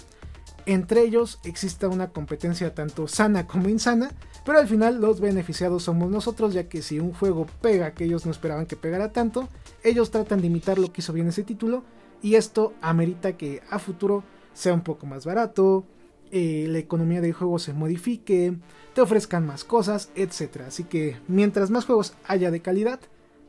entre 0.66 1.02
ellos 1.02 1.38
exista 1.44 1.88
una 1.88 2.11
competencia 2.11 2.75
tanto 2.75 3.08
sana 3.08 3.46
como 3.46 3.68
insana. 3.68 4.11
Pero 4.44 4.58
al 4.58 4.68
final 4.68 5.00
los 5.00 5.20
beneficiados 5.20 5.85
somos 5.85 6.11
nosotros, 6.11 6.54
ya 6.54 6.68
que 6.68 6.82
si 6.82 7.00
un 7.00 7.12
juego 7.12 7.46
pega 7.61 7.94
que 7.94 8.04
ellos 8.04 8.26
no 8.26 8.32
esperaban 8.32 8.66
que 8.66 8.76
pegara 8.76 9.12
tanto, 9.12 9.49
ellos 9.82 10.11
tratan 10.11 10.40
de 10.40 10.49
imitar 10.49 10.78
lo 10.78 10.92
que 10.92 11.00
hizo 11.00 11.12
bien 11.12 11.28
ese 11.28 11.42
título. 11.42 11.85
Y 12.23 12.35
esto 12.35 12.75
amerita 12.80 13.37
que 13.37 13.62
a 13.70 13.78
futuro 13.78 14.25
sea 14.52 14.75
un 14.75 14.82
poco 14.82 15.06
más 15.06 15.25
barato, 15.25 15.85
eh, 16.30 16.66
la 16.68 16.78
economía 16.78 17.20
del 17.20 17.32
juego 17.32 17.58
se 17.58 17.73
modifique, 17.73 18.56
te 18.94 19.00
ofrezcan 19.00 19.46
más 19.46 19.64
cosas, 19.64 20.11
etc. 20.16 20.62
Así 20.66 20.85
que 20.85 21.16
mientras 21.28 21.70
más 21.70 21.85
juegos 21.85 22.14
haya 22.26 22.50
de 22.50 22.62
calidad, 22.62 23.00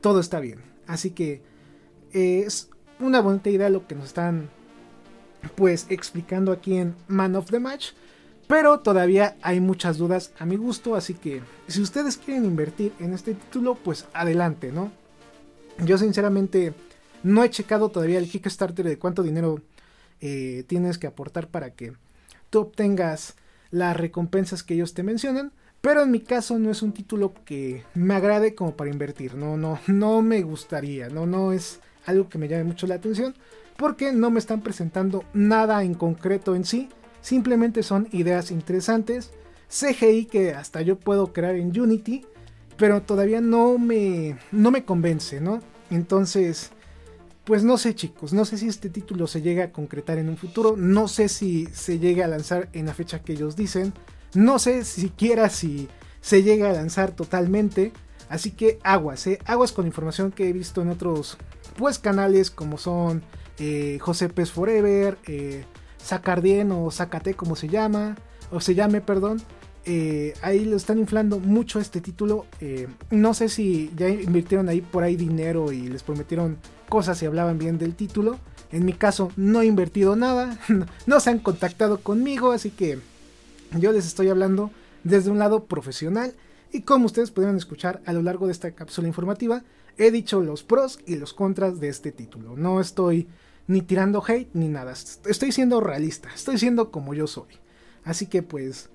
todo 0.02 0.20
está 0.20 0.40
bien. 0.40 0.62
Así 0.86 1.12
que 1.12 1.42
eh, 2.14 2.44
es 2.46 2.70
una 3.00 3.22
bonita 3.22 3.50
idea 3.50 3.70
lo 3.70 3.88
que 3.88 3.96
nos 3.96 4.06
están 4.06 4.50
pues 5.56 5.86
explicando 5.90 6.52
aquí 6.52 6.78
en 6.78 6.96
Man 7.08 7.36
of 7.36 7.50
the 7.50 7.60
Match. 7.60 7.90
Pero 8.48 8.80
todavía 8.80 9.36
hay 9.42 9.60
muchas 9.60 9.98
dudas 9.98 10.32
a 10.40 10.46
mi 10.46 10.56
gusto, 10.56 10.96
así 10.96 11.14
que 11.14 11.42
si 11.68 11.82
ustedes 11.82 12.16
quieren 12.16 12.46
invertir 12.46 12.94
en 13.00 13.14
este 13.14 13.34
título, 13.34 13.76
pues 13.76 14.06
adelante, 14.14 14.72
¿no? 14.72 14.92
Yo 15.84 15.98
sinceramente 15.98 16.74
no 17.24 17.44
he 17.44 17.50
checado 17.50 17.90
todavía 17.90 18.20
el 18.20 18.30
Kickstarter 18.30 18.88
de 18.88 18.98
cuánto 18.98 19.22
dinero 19.22 19.62
eh, 20.22 20.64
tienes 20.68 20.98
que 20.98 21.08
aportar 21.08 21.50
para 21.50 21.72
que 21.72 21.94
tú 22.50 22.60
obtengas 22.60 23.36
las 23.70 23.98
recompensas 23.98 24.64
que 24.64 24.76
ellos 24.76 24.94
te 24.94 25.04
mencionan. 25.04 25.52
Pero 25.82 26.02
en 26.02 26.12
mi 26.12 26.22
caso 26.22 26.58
no 26.58 26.72
es 26.72 26.82
un 26.82 26.92
título 26.94 27.34
que 27.46 27.84
me 27.94 28.16
agrade 28.16 28.56
como 28.56 28.76
para 28.76 28.90
invertir. 28.90 29.36
No, 29.36 29.58
no, 29.58 29.80
no 29.88 30.22
me 30.22 30.42
gustaría. 30.42 31.10
No, 31.10 31.26
no 31.26 31.52
es 31.52 31.80
algo 32.06 32.30
que 32.30 32.38
me 32.38 32.48
llame 32.48 32.64
mucho 32.64 32.88
la 32.88 32.96
atención. 32.96 33.36
Porque 33.78 34.12
no 34.12 34.30
me 34.32 34.40
están 34.40 34.62
presentando 34.62 35.24
nada 35.34 35.84
en 35.84 35.94
concreto 35.94 36.56
en 36.56 36.66
sí. 36.66 36.90
Simplemente 37.22 37.84
son 37.84 38.08
ideas 38.12 38.52
interesantes. 38.52 39.32
CGI 39.70 40.26
que 40.26 40.54
hasta 40.54 40.82
yo 40.82 40.98
puedo 40.98 41.34
crear 41.34 41.56
en 41.56 41.80
Unity. 41.80 42.26
Pero 42.78 43.02
todavía 43.02 43.42
no 43.42 43.78
me, 43.78 44.38
no 44.52 44.72
me 44.72 44.86
convence, 44.86 45.42
¿no? 45.42 45.62
Entonces, 45.90 46.72
pues 47.48 47.64
no 47.64 47.78
sé 47.78 47.96
chicos, 47.96 48.34
no 48.34 48.44
sé 48.44 48.58
si 48.58 48.68
este 48.68 48.90
título 48.90 49.26
se 49.26 49.42
llega 49.42 49.64
a 49.64 49.72
concretar 49.72 50.18
en 50.18 50.28
un 50.28 50.36
futuro, 50.36 50.76
no 50.76 51.08
sé 51.08 51.30
si 51.30 51.66
se 51.68 51.98
llega 51.98 52.26
a 52.26 52.28
lanzar 52.28 52.68
en 52.74 52.86
la 52.86 52.94
fecha 52.94 53.20
que 53.20 53.34
ellos 53.34 53.56
dicen, 53.56 53.94
no 54.34 54.60
sé 54.60 54.84
siquiera 54.84 55.50
si 55.50 55.88
se 56.20 56.44
llega 56.44 56.70
a 56.70 56.74
lanzar 56.74 57.12
totalmente, 57.12 57.94
así 58.28 58.52
que 58.52 58.80
aguas, 58.84 59.26
¿eh? 59.28 59.40
aguas 59.46 59.72
con 59.72 59.88
información 59.88 60.34
que 60.34 60.50
he 60.50 60.52
visto 60.52 60.82
en 60.82 60.90
otros 60.90 61.38
pues 61.78 62.00
canales 62.00 62.52
como 62.52 62.78
son 62.78 63.24
eh, 63.60 63.98
José 64.00 64.30
Pez 64.30 64.52
Forever, 64.52 65.18
eh, 65.28 65.64
Zacardien 66.02 66.72
o 66.72 66.90
Zacate 66.92 67.34
como 67.34 67.56
se 67.56 67.68
llama, 67.68 68.16
o 68.52 68.60
se 68.62 68.76
llame, 68.76 69.02
perdón. 69.02 69.42
Eh, 69.90 70.34
ahí 70.42 70.66
lo 70.66 70.76
están 70.76 71.00
inflando 71.00 71.40
mucho 71.40 71.80
este 71.80 72.02
título. 72.02 72.46
Eh, 72.60 72.88
no 73.10 73.34
sé 73.34 73.48
si 73.48 73.92
ya 73.96 74.10
invirtieron 74.10 74.68
ahí 74.68 74.82
por 74.82 75.04
ahí 75.04 75.16
dinero 75.16 75.72
y 75.72 75.88
les 75.88 76.04
prometieron 76.04 76.58
cosas 76.90 77.22
y 77.22 77.26
hablaban 77.26 77.58
bien 77.58 77.78
del 77.78 77.96
título. 77.96 78.38
En 78.72 78.84
mi 78.84 78.92
caso 78.92 79.32
no 79.38 79.62
he 79.62 79.66
invertido 79.66 80.18
nada, 80.18 80.60
no 81.06 81.20
se 81.22 81.30
han 81.30 81.40
contactado 81.40 82.00
conmigo, 82.02 82.52
así 82.52 82.70
que 82.70 83.00
yo 83.80 83.94
les 83.94 84.06
estoy 84.06 84.28
hablando 84.28 84.72
desde 85.06 85.32
un 85.32 85.40
lado 85.40 85.66
profesional 85.66 86.34
y 86.74 86.82
como 86.82 87.06
ustedes 87.06 87.32
pudieron 87.32 87.56
escuchar 87.56 88.02
a 88.06 88.12
lo 88.12 88.22
largo 88.22 88.48
de 88.48 88.52
esta 88.52 88.72
cápsula 88.72 89.08
informativa, 89.08 89.64
he 89.98 90.12
dicho 90.12 90.42
los 90.42 90.64
pros 90.64 91.00
y 91.06 91.16
los 91.16 91.34
contras 91.34 91.80
de 91.80 91.88
este 91.88 92.12
título. 92.12 92.58
No 92.58 92.82
estoy 92.82 93.30
ni 93.68 93.82
tirando 93.82 94.24
hate 94.26 94.50
ni 94.54 94.68
nada, 94.68 94.94
estoy 94.94 95.52
siendo 95.52 95.82
realista, 95.82 96.30
estoy 96.34 96.58
siendo 96.58 96.92
como 96.92 97.14
yo 97.14 97.28
soy. 97.28 97.60
Así 98.04 98.28
que 98.28 98.42
pues 98.42 98.90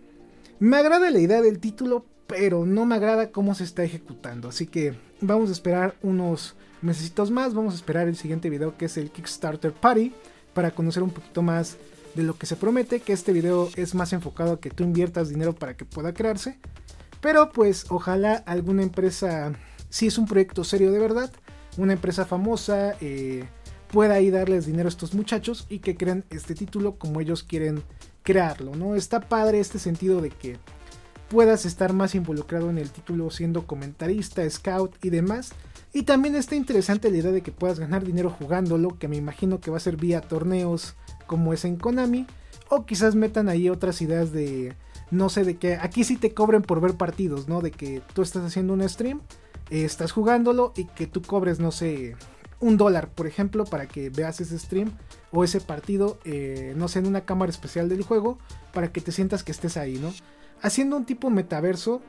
me 0.58 0.76
agrada 0.76 1.10
la 1.10 1.20
idea 1.20 1.42
del 1.42 1.58
título, 1.58 2.06
pero 2.26 2.64
no 2.66 2.86
me 2.86 2.94
agrada 2.94 3.30
cómo 3.30 3.54
se 3.54 3.64
está 3.64 3.84
ejecutando. 3.84 4.48
Así 4.48 4.66
que 4.66 4.94
vamos 5.20 5.50
a 5.50 5.52
esperar 5.52 5.96
unos 6.02 6.56
Necesitos 6.82 7.30
más, 7.30 7.54
vamos 7.54 7.74
a 7.74 7.76
esperar 7.76 8.08
el 8.08 8.16
siguiente 8.16 8.50
video 8.50 8.76
que 8.76 8.86
es 8.86 8.96
el 8.96 9.12
Kickstarter 9.12 9.72
Party 9.72 10.12
para 10.52 10.72
conocer 10.72 11.04
un 11.04 11.10
poquito 11.10 11.40
más 11.40 11.76
de 12.16 12.24
lo 12.24 12.36
que 12.36 12.44
se 12.44 12.56
promete, 12.56 12.98
que 12.98 13.12
este 13.12 13.32
video 13.32 13.70
es 13.76 13.94
más 13.94 14.12
enfocado 14.12 14.54
a 14.54 14.60
que 14.60 14.70
tú 14.70 14.82
inviertas 14.82 15.28
dinero 15.28 15.54
para 15.54 15.76
que 15.76 15.84
pueda 15.84 16.12
crearse. 16.12 16.58
Pero 17.20 17.52
pues 17.52 17.86
ojalá 17.88 18.34
alguna 18.46 18.82
empresa, 18.82 19.52
si 19.90 20.08
es 20.08 20.18
un 20.18 20.26
proyecto 20.26 20.64
serio 20.64 20.90
de 20.90 20.98
verdad, 20.98 21.32
una 21.78 21.92
empresa 21.92 22.24
famosa 22.24 22.96
eh, 23.00 23.44
pueda 23.92 24.14
ahí 24.14 24.30
darles 24.30 24.66
dinero 24.66 24.88
a 24.88 24.90
estos 24.90 25.14
muchachos 25.14 25.66
y 25.68 25.78
que 25.78 25.96
crean 25.96 26.24
este 26.30 26.54
título 26.54 26.96
como 26.96 27.20
ellos 27.20 27.44
quieren 27.44 27.82
crearlo, 28.24 28.74
¿no? 28.74 28.96
Está 28.96 29.20
padre 29.20 29.60
este 29.60 29.78
sentido 29.78 30.20
de 30.20 30.30
que 30.30 30.58
puedas 31.28 31.64
estar 31.64 31.92
más 31.92 32.14
involucrado 32.14 32.70
en 32.70 32.78
el 32.78 32.90
título 32.90 33.30
siendo 33.30 33.66
comentarista, 33.66 34.48
scout 34.48 34.96
y 35.04 35.10
demás 35.10 35.52
y 35.94 36.04
también 36.04 36.34
está 36.36 36.56
interesante 36.56 37.10
la 37.10 37.18
idea 37.18 37.32
de 37.32 37.42
que 37.42 37.52
puedas 37.52 37.78
ganar 37.78 38.04
dinero 38.04 38.30
jugándolo, 38.30 38.98
que 38.98 39.08
me 39.08 39.16
imagino 39.16 39.60
que 39.60 39.70
va 39.70 39.76
a 39.76 39.80
ser 39.80 39.96
vía 39.96 40.22
torneos 40.22 40.94
como 41.26 41.52
es 41.52 41.64
en 41.64 41.76
Konami. 41.76 42.26
O 42.70 42.86
quizás 42.86 43.14
metan 43.14 43.50
ahí 43.50 43.68
otras 43.68 44.00
ideas 44.00 44.32
de, 44.32 44.74
no 45.10 45.28
sé, 45.28 45.44
de 45.44 45.58
que 45.58 45.74
aquí 45.76 46.04
sí 46.04 46.16
te 46.16 46.32
cobren 46.32 46.62
por 46.62 46.80
ver 46.80 46.94
partidos, 46.94 47.46
¿no? 47.46 47.60
De 47.60 47.70
que 47.70 48.00
tú 48.14 48.22
estás 48.22 48.42
haciendo 48.44 48.72
un 48.72 48.88
stream, 48.88 49.20
eh, 49.68 49.84
estás 49.84 50.12
jugándolo 50.12 50.72
y 50.74 50.86
que 50.86 51.06
tú 51.06 51.20
cobres, 51.20 51.60
no 51.60 51.70
sé, 51.70 52.16
un 52.62 52.76
dólar, 52.76 53.08
por 53.08 53.26
ejemplo, 53.26 53.64
para 53.64 53.86
que 53.86 54.08
veas 54.08 54.40
ese 54.40 54.58
stream 54.58 54.92
o 55.32 55.44
ese 55.44 55.60
partido, 55.60 56.18
eh, 56.24 56.72
no 56.76 56.88
sé, 56.88 57.00
en 57.00 57.08
una 57.08 57.24
cámara 57.24 57.50
especial 57.50 57.88
del 57.88 58.02
juego, 58.02 58.38
para 58.72 58.92
que 58.92 59.00
te 59.00 59.12
sientas 59.12 59.42
que 59.42 59.52
estés 59.52 59.76
ahí, 59.76 59.98
¿no? 59.98 60.14
Haciendo 60.62 60.96
un 60.96 61.04
tipo 61.04 61.28
metaverso 61.28 62.00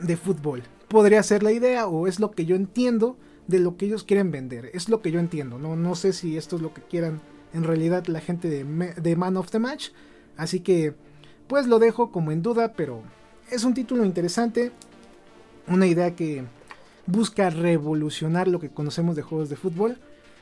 de 0.00 0.16
fútbol 0.16 0.62
podría 0.88 1.22
ser 1.22 1.42
la 1.42 1.52
idea 1.52 1.86
o 1.86 2.06
es 2.06 2.18
lo 2.18 2.30
que 2.30 2.46
yo 2.46 2.56
entiendo 2.56 3.18
de 3.46 3.58
lo 3.58 3.76
que 3.76 3.86
ellos 3.86 4.04
quieren 4.04 4.30
vender. 4.30 4.70
Es 4.72 4.88
lo 4.88 5.02
que 5.02 5.10
yo 5.10 5.20
entiendo, 5.20 5.58
¿no? 5.58 5.76
No 5.76 5.94
sé 5.94 6.14
si 6.14 6.38
esto 6.38 6.56
es 6.56 6.62
lo 6.62 6.72
que 6.72 6.82
quieran 6.82 7.20
en 7.52 7.64
realidad 7.64 8.06
la 8.06 8.20
gente 8.20 8.48
de, 8.48 8.64
de 8.64 9.16
Man 9.16 9.36
of 9.36 9.50
the 9.50 9.58
Match. 9.58 9.90
Así 10.38 10.60
que 10.60 10.94
pues 11.46 11.66
lo 11.66 11.78
dejo 11.78 12.10
como 12.10 12.32
en 12.32 12.42
duda, 12.42 12.72
pero 12.72 13.02
es 13.50 13.64
un 13.64 13.74
título 13.74 14.04
interesante. 14.04 14.72
Una 15.66 15.86
idea 15.86 16.16
que 16.16 16.44
busca 17.08 17.50
revolucionar 17.50 18.46
lo 18.46 18.60
que 18.60 18.70
conocemos 18.70 19.16
de 19.16 19.22
juegos 19.22 19.48
de 19.48 19.56
fútbol. 19.56 19.98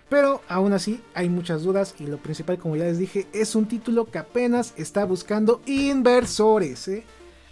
Pero 0.08 0.40
aún 0.48 0.72
así 0.72 1.00
hay 1.14 1.28
muchas 1.28 1.62
dudas 1.62 1.94
y 1.98 2.06
lo 2.06 2.18
principal, 2.18 2.58
como 2.58 2.76
ya 2.76 2.84
les 2.84 2.98
dije, 2.98 3.26
es 3.32 3.56
un 3.56 3.66
título 3.66 4.04
que 4.04 4.18
apenas 4.18 4.72
está 4.76 5.04
buscando 5.04 5.60
inversores. 5.66 6.86
¿eh? 6.86 7.04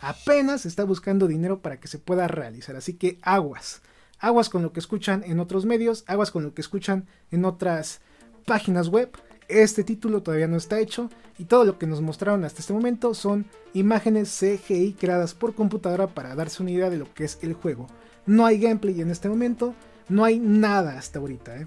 apenas 0.05 0.67
está 0.67 0.85
buscando 0.85 1.27
dinero 1.27 1.61
para 1.61 1.81
que 1.81 1.89
se 1.89 1.99
pueda 1.99 2.29
realizar. 2.29 2.77
Así 2.77 2.95
que 2.95 3.19
aguas. 3.23 3.81
Aguas 4.19 4.49
con 4.49 4.63
lo 4.63 4.73
que 4.73 4.81
escuchan 4.81 5.23
en 5.27 5.41
otros 5.41 5.65
medios, 5.65 6.05
aguas 6.07 6.31
con 6.31 6.45
lo 6.45 6.55
que 6.55 6.61
escuchan 6.61 7.07
en 7.31 7.45
otras 7.45 8.01
páginas 8.45 8.89
web. 8.89 9.11
Este 9.49 9.83
título 9.83 10.23
todavía 10.23 10.47
no 10.47 10.57
está 10.57 10.79
hecho 10.79 11.11
y 11.39 11.45
todo 11.45 11.65
lo 11.65 11.79
que 11.79 11.87
nos 11.87 12.01
mostraron 12.01 12.45
hasta 12.45 12.61
este 12.61 12.73
momento 12.73 13.13
son 13.15 13.47
imágenes 13.75 14.39
CGI 14.39 14.95
creadas 14.95 15.35
por 15.35 15.55
computadora 15.55 16.07
para 16.07 16.35
darse 16.35 16.63
una 16.63 16.71
idea 16.71 16.91
de 16.91 16.99
lo 16.99 17.13
que 17.13 17.25
es 17.25 17.39
el 17.43 17.55
juego. 17.55 17.87
No 18.27 18.47
hay 18.47 18.59
gameplay 18.59 19.01
en 19.01 19.11
este 19.11 19.29
momento, 19.29 19.75
no 20.09 20.25
hay 20.25 20.39
nada 20.39 20.99
hasta 20.99 21.19
ahorita. 21.19 21.57
¿eh? 21.57 21.67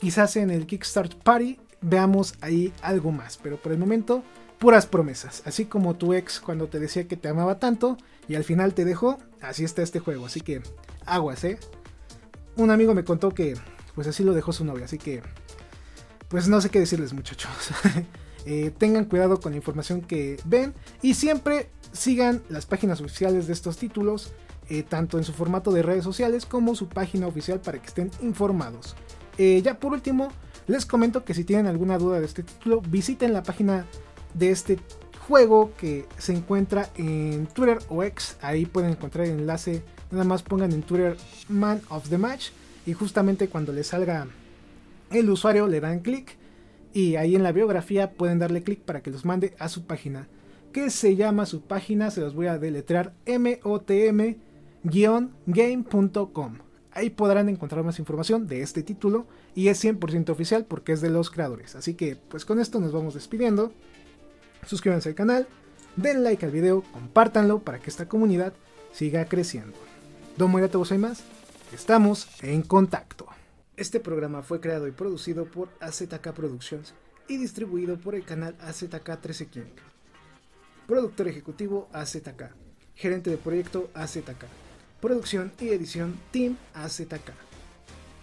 Quizás 0.00 0.36
en 0.36 0.50
el 0.50 0.66
Kickstart 0.66 1.14
Party 1.14 1.58
veamos 1.80 2.34
ahí 2.40 2.72
algo 2.82 3.12
más, 3.12 3.38
pero 3.42 3.56
por 3.56 3.72
el 3.72 3.78
momento 3.78 4.22
puras 4.58 4.86
promesas. 4.86 5.42
Así 5.46 5.64
como 5.64 5.96
tu 5.96 6.14
ex 6.14 6.40
cuando 6.40 6.68
te 6.68 6.78
decía 6.78 7.08
que 7.08 7.16
te 7.16 7.28
amaba 7.28 7.58
tanto 7.58 7.96
y 8.28 8.34
al 8.34 8.44
final 8.44 8.74
te 8.74 8.84
dejó, 8.84 9.18
así 9.40 9.64
está 9.64 9.82
este 9.82 9.98
juego. 9.98 10.26
Así 10.26 10.40
que 10.40 10.62
aguas, 11.06 11.44
¿eh? 11.44 11.58
Un 12.56 12.70
amigo 12.70 12.94
me 12.94 13.04
contó 13.04 13.30
que 13.30 13.56
pues 13.94 14.06
así 14.06 14.22
lo 14.22 14.34
dejó 14.34 14.52
su 14.52 14.64
novia, 14.64 14.84
así 14.84 14.98
que 14.98 15.22
pues 16.28 16.46
no 16.48 16.60
sé 16.60 16.70
qué 16.70 16.78
decirles 16.78 17.12
muchachos. 17.12 17.50
Eh, 18.46 18.72
tengan 18.78 19.04
cuidado 19.04 19.38
con 19.38 19.52
la 19.52 19.58
información 19.58 20.00
que 20.00 20.40
ven 20.46 20.72
y 21.02 21.12
siempre 21.12 21.68
sigan 21.92 22.42
las 22.48 22.64
páginas 22.64 23.02
oficiales 23.02 23.46
de 23.46 23.52
estos 23.52 23.76
títulos, 23.76 24.32
eh, 24.70 24.82
tanto 24.82 25.18
en 25.18 25.24
su 25.24 25.32
formato 25.32 25.72
de 25.72 25.82
redes 25.82 26.04
sociales 26.04 26.46
como 26.46 26.74
su 26.74 26.88
página 26.88 27.26
oficial 27.26 27.60
para 27.60 27.78
que 27.80 27.88
estén 27.88 28.10
informados. 28.22 28.96
Eh, 29.36 29.60
ya 29.62 29.78
por 29.78 29.92
último, 29.92 30.30
les 30.66 30.86
comento 30.86 31.24
que 31.24 31.34
si 31.34 31.44
tienen 31.44 31.66
alguna 31.66 31.98
duda 31.98 32.20
de 32.20 32.26
este 32.26 32.42
título, 32.42 32.80
visiten 32.80 33.32
la 33.32 33.42
página 33.42 33.86
de 34.34 34.50
este 34.50 34.78
juego 35.26 35.72
que 35.76 36.06
se 36.18 36.32
encuentra 36.32 36.88
en 36.96 37.46
Twitter 37.46 37.78
o 37.88 38.02
X. 38.04 38.36
Ahí 38.42 38.66
pueden 38.66 38.92
encontrar 38.92 39.26
el 39.26 39.40
enlace. 39.40 39.82
Nada 40.10 40.24
más 40.24 40.42
pongan 40.42 40.72
en 40.72 40.82
Twitter 40.82 41.16
Man 41.48 41.80
of 41.88 42.08
the 42.08 42.18
Match 42.18 42.50
y 42.86 42.92
justamente 42.92 43.48
cuando 43.48 43.72
les 43.72 43.88
salga 43.88 44.26
el 45.10 45.30
usuario 45.30 45.66
le 45.66 45.80
dan 45.80 46.00
clic 46.00 46.36
y 46.92 47.16
ahí 47.16 47.34
en 47.34 47.42
la 47.42 47.52
biografía 47.52 48.12
pueden 48.12 48.38
darle 48.38 48.62
clic 48.62 48.80
para 48.80 49.00
que 49.00 49.10
los 49.10 49.24
mande 49.24 49.54
a 49.58 49.68
su 49.68 49.84
página. 49.84 50.28
Que 50.72 50.90
se 50.90 51.16
llama 51.16 51.46
su 51.46 51.62
página, 51.62 52.10
se 52.10 52.20
los 52.20 52.34
voy 52.34 52.46
a 52.46 52.58
deletrear 52.58 53.12
motm-game.com. 54.82 56.58
Ahí 56.92 57.10
podrán 57.10 57.48
encontrar 57.48 57.84
más 57.84 57.98
información 57.98 58.46
de 58.46 58.62
este 58.62 58.82
título 58.82 59.26
y 59.54 59.68
es 59.68 59.82
100% 59.84 60.30
oficial 60.30 60.64
porque 60.64 60.92
es 60.92 61.00
de 61.00 61.10
los 61.10 61.30
creadores. 61.30 61.76
Así 61.76 61.94
que 61.94 62.16
pues 62.16 62.44
con 62.44 62.58
esto 62.58 62.80
nos 62.80 62.92
vamos 62.92 63.14
despidiendo. 63.14 63.72
Suscríbanse 64.66 65.10
al 65.10 65.14
canal, 65.14 65.46
den 65.96 66.24
like 66.24 66.44
al 66.44 66.52
video, 66.52 66.82
compártanlo 66.92 67.60
para 67.60 67.78
que 67.78 67.90
esta 67.90 68.08
comunidad 68.08 68.52
siga 68.92 69.24
creciendo. 69.26 69.76
Domo 70.36 70.58
y 70.58 70.98
más, 70.98 71.22
estamos 71.72 72.28
en 72.42 72.62
contacto. 72.62 73.26
Este 73.76 74.00
programa 74.00 74.42
fue 74.42 74.60
creado 74.60 74.88
y 74.88 74.92
producido 74.92 75.46
por 75.46 75.68
AZK 75.80 76.32
Productions 76.32 76.94
y 77.28 77.36
distribuido 77.38 77.98
por 77.98 78.14
el 78.14 78.24
canal 78.24 78.56
AZK 78.60 79.20
13 79.20 79.46
King. 79.46 79.62
Productor 80.86 81.28
ejecutivo 81.28 81.88
AZK. 81.92 82.50
Gerente 82.94 83.30
de 83.30 83.36
proyecto 83.36 83.90
AZK. 83.94 84.69
Producción 85.00 85.50
y 85.58 85.70
edición 85.70 86.20
Team 86.30 86.58
AZK. 86.74 87.32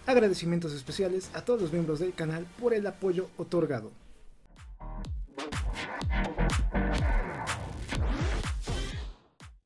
Agradecimientos 0.06 0.72
especiales 0.72 1.28
a 1.34 1.42
todos 1.42 1.60
los 1.60 1.72
miembros 1.72 1.98
del 1.98 2.14
canal 2.14 2.46
por 2.60 2.72
el 2.72 2.86
apoyo 2.86 3.28
otorgado. 3.36 3.90